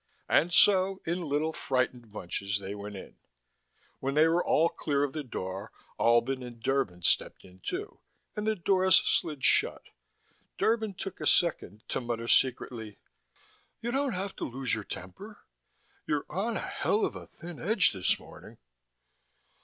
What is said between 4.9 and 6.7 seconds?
of the door, Albin and